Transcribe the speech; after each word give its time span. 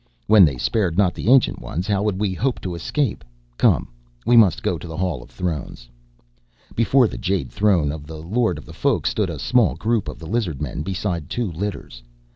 "When 0.25 0.45
they 0.45 0.57
spared 0.57 0.97
not 0.97 1.13
the 1.13 1.29
Ancient 1.29 1.61
Ones 1.61 1.85
how 1.85 2.03
could 2.03 2.19
we 2.19 2.33
hope 2.33 2.59
to 2.61 2.73
escape? 2.73 3.23
Come, 3.59 3.87
we 4.25 4.35
must 4.35 4.63
go 4.63 4.79
to 4.79 4.87
the 4.87 4.97
Hall 4.97 5.21
of 5.21 5.29
Thrones." 5.29 5.87
Before 6.75 7.07
the 7.07 7.19
jade 7.19 7.51
throne 7.51 7.91
of 7.91 8.07
the 8.07 8.17
Lord 8.17 8.57
of 8.57 8.65
the 8.65 8.73
Folk 8.73 9.05
stood 9.05 9.29
a 9.29 9.37
small 9.37 9.75
group 9.75 10.07
of 10.07 10.17
the 10.17 10.25
lizard 10.25 10.59
men 10.59 10.81
beside 10.81 11.29
two 11.29 11.51
litters. 11.51 12.01